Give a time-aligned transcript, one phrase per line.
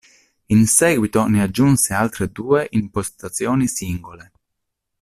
[0.47, 4.31] In seguito ne aggiunse altre due in postazioni singole.